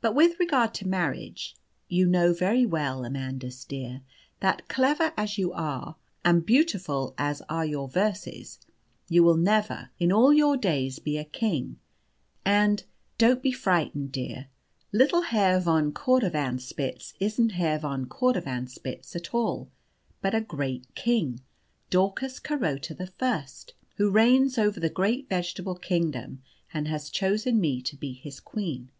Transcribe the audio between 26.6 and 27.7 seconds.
and has chosen